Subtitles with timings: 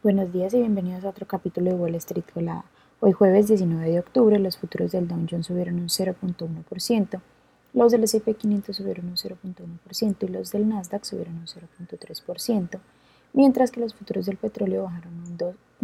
[0.00, 2.64] Buenos días y bienvenidos a otro capítulo de Wall Street Colada.
[3.00, 7.20] Hoy jueves 19 de octubre los futuros del Dow Jones subieron un 0.1%,
[7.74, 12.78] los del S&P 500 subieron un 0.1% y los del Nasdaq subieron un 0.3%,
[13.32, 15.36] mientras que los futuros del petróleo bajaron un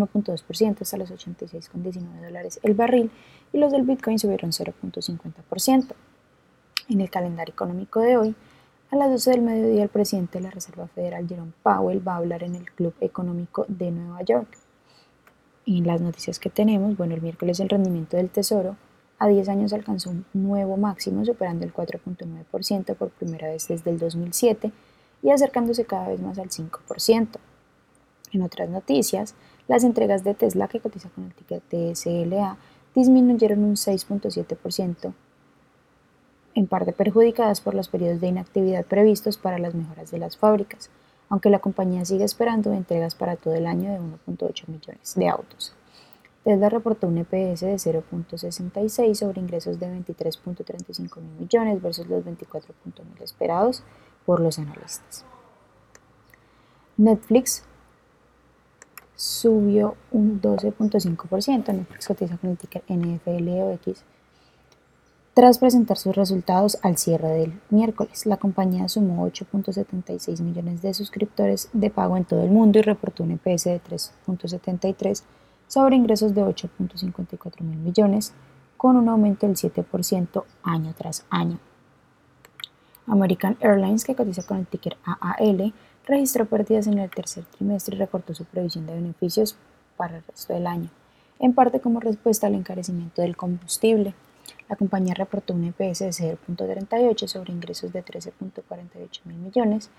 [0.00, 3.10] 1.2% hasta los 86,19 dólares el barril
[3.52, 5.94] y los del Bitcoin subieron 0.50%.
[6.88, 8.34] En el calendario económico de hoy,
[8.90, 12.16] a las 12 del mediodía, el presidente de la Reserva Federal, Jerome Powell, va a
[12.16, 14.48] hablar en el Club Económico de Nueva York.
[15.66, 18.76] En las noticias que tenemos, bueno, el miércoles el rendimiento del Tesoro
[19.18, 23.98] a 10 años alcanzó un nuevo máximo, superando el 4.9% por primera vez desde el
[23.98, 24.72] 2007
[25.22, 27.28] y acercándose cada vez más al 5%.
[28.32, 29.34] En otras noticias,
[29.66, 32.56] las entregas de Tesla, que cotiza con el ticket TSLA,
[32.94, 35.12] disminuyeron un 6.7%
[36.58, 40.90] en parte perjudicadas por los periodos de inactividad previstos para las mejoras de las fábricas,
[41.28, 45.72] aunque la compañía sigue esperando entregas para todo el año de 1.8 millones de autos.
[46.42, 53.22] Tesla reportó un EPS de 0.66 sobre ingresos de 23.35 mil millones versus los 24.000
[53.22, 53.84] esperados
[54.26, 55.24] por los analistas.
[56.96, 57.62] Netflix
[59.14, 61.72] subió un 12.5%.
[61.72, 64.02] Netflix cotiza con el ticker NFLOX
[65.38, 71.68] tras presentar sus resultados al cierre del miércoles, la compañía sumó 8.76 millones de suscriptores
[71.72, 75.22] de pago en todo el mundo y reportó un EPS de 3.73
[75.68, 78.32] sobre ingresos de 8.54 mil millones,
[78.76, 81.60] con un aumento del 7% año tras año.
[83.06, 85.72] American Airlines, que cotiza con el ticker AAL,
[86.04, 89.56] registró pérdidas en el tercer trimestre y recortó su previsión de beneficios
[89.96, 90.90] para el resto del año,
[91.38, 94.14] en parte como respuesta al encarecimiento del combustible.
[94.68, 99.90] La compañía reportó un EPS de 0.38 sobre ingresos de 13.48 mil millones.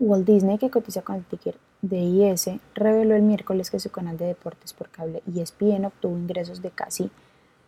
[0.00, 4.26] Walt Disney, que cotiza con el ticker DIS, reveló el miércoles que su canal de
[4.26, 7.10] deportes por cable ESPN obtuvo ingresos de casi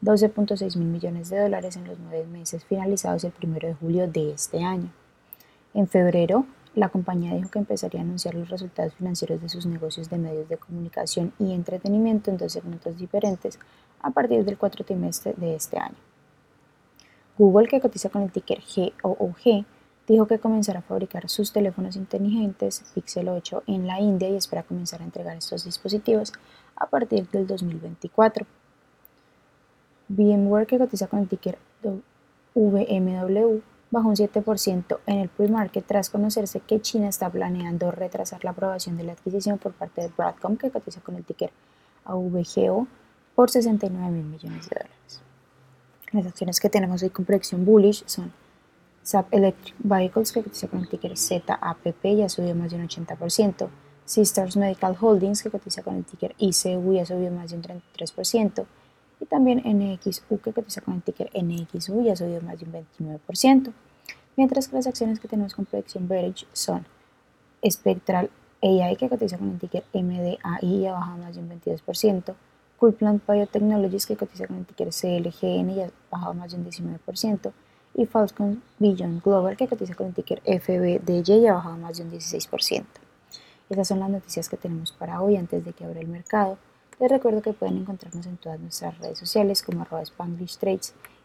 [0.03, 4.33] 12.6 mil millones de dólares en los nueve meses finalizados el 1 de julio de
[4.33, 4.91] este año.
[5.75, 6.47] En febrero,
[6.77, 10.49] la compañía dijo que empezaría a anunciar los resultados financieros de sus negocios de medios
[10.49, 13.59] de comunicación y entretenimiento en dos segmentos diferentes
[14.03, 15.97] a partir del cuarto trimestre de este año.
[17.39, 18.61] Google, que cotiza con el ticker
[19.03, 19.65] GOOG,
[20.07, 24.63] dijo que comenzará a fabricar sus teléfonos inteligentes Pixel 8 en la India y espera
[24.63, 26.35] comenzar a entregar estos dispositivos
[26.77, 28.47] a partir del 2024.
[30.09, 31.59] VMware, que cotiza con el ticker
[32.55, 38.51] VMW, bajó un 7% en el pre-market tras conocerse que China está planeando retrasar la
[38.51, 41.51] aprobación de la adquisición por parte de Broadcom, que cotiza con el ticker
[42.05, 42.87] AVGO,
[43.35, 45.21] por 69 mil millones de dólares.
[46.13, 48.33] Las acciones que tenemos hoy con proyección bullish son
[49.03, 53.69] SAP Electric Vehicles, que cotiza con el ticker ZAPP, ya subió más de un 80%.
[54.05, 58.67] Sisters Medical Holdings, que cotiza con el ticker ICU, ya subió más de un 33%
[59.21, 63.73] y también NXU que cotiza con el ticker NXU ya subió más de un 29%,
[64.37, 66.87] mientras que las acciones que tenemos con predicción bearish son
[67.69, 68.31] Spectral
[68.63, 72.35] AI que cotiza con el ticker MDAI ya bajado más de un 22%,
[72.79, 77.53] Coolplant Biotechnologies que cotiza con el ticker CLGN ya bajado más de un 19%,
[77.95, 82.13] y Falcon Beyond Global que cotiza con el ticker FBDY ya bajado más de un
[82.13, 82.85] 16%.
[83.69, 86.59] Esas son las noticias que tenemos para hoy antes de que abra el mercado.
[86.99, 90.03] Les recuerdo que pueden encontrarnos en todas nuestras redes sociales como arroba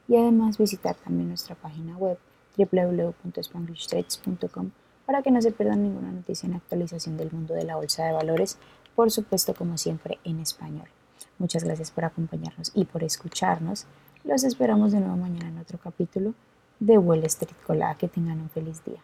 [0.07, 2.17] y además visitar también nuestra página web
[2.57, 4.71] www.spanglishtrades.com
[5.05, 8.11] para que no se pierdan ninguna noticia en actualización del mundo de la bolsa de
[8.11, 8.57] valores,
[8.95, 10.89] por supuesto como siempre en español.
[11.37, 13.85] Muchas gracias por acompañarnos y por escucharnos.
[14.23, 16.33] Los esperamos de nuevo mañana en otro capítulo
[16.79, 17.95] de Wall Street Colada.
[17.95, 19.01] Que tengan un feliz día.